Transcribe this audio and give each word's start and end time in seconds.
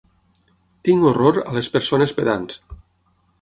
Tinc 0.87 1.05
horror 1.09 1.33
a 1.41 1.53
les 1.59 1.69
persones 1.77 2.15
pedants. 2.21 2.59